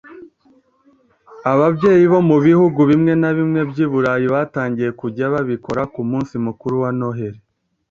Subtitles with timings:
[1.51, 6.75] ababyeyi bo mu Bihugu bimwe na bimwe by’i Burayi batangiye kujya babikora ku munsi mukuru
[6.83, 7.39] wa Noheli